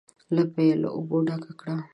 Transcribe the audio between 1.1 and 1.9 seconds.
ډکه کړه.